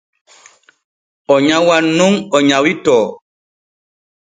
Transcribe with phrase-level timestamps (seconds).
[1.33, 3.07] O nyawan nun o nyawitoo.